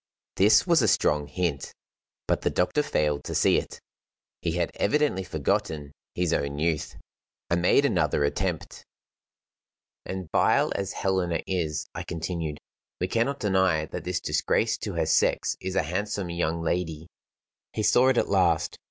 This 0.35 0.65
was 0.65 0.81
a 0.81 0.87
strong 0.87 1.27
hint, 1.27 1.75
but 2.27 2.41
the 2.41 2.49
doctor 2.49 2.81
failed 2.81 3.23
to 3.25 3.35
see 3.35 3.59
it. 3.59 3.79
He 4.41 4.53
had 4.53 4.71
evidently 4.73 5.23
forgotten 5.23 5.91
his 6.15 6.33
own 6.33 6.57
youth. 6.57 6.95
I 7.51 7.55
made 7.57 7.85
another 7.85 8.23
attempt. 8.23 8.83
"And 10.03 10.27
vile 10.31 10.71
as 10.73 10.91
Helena 10.93 11.41
is," 11.45 11.85
I 11.93 12.01
continued, 12.01 12.57
"we 12.99 13.07
cannot 13.07 13.39
deny 13.39 13.85
that 13.85 14.03
this 14.03 14.19
disgrace 14.19 14.75
to 14.79 14.93
her 14.93 15.05
sex 15.05 15.55
is 15.61 15.75
a 15.75 15.83
handsome 15.83 16.31
young 16.31 16.63
lady." 16.63 17.05
He 17.73 17.83
saw 17.83 18.07
it 18.07 18.17
at 18.17 18.27
last. 18.27 18.79